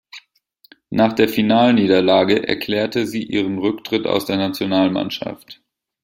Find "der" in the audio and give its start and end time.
1.13-1.29, 4.25-4.37